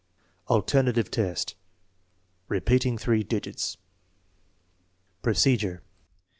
HI. 0.47 0.55
Alternative 0.55 1.11
test: 1.11 1.53
repeating 2.47 2.97
three 2.97 3.21
digits 3.21 3.77
Procedure. 5.21 5.83